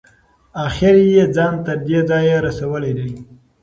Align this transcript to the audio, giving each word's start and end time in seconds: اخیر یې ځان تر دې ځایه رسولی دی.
اخیر 0.65 0.95
یې 1.15 1.23
ځان 1.35 1.53
تر 1.65 1.77
دې 1.87 1.99
ځایه 2.09 2.37
رسولی 2.47 2.91
دی. 2.97 3.11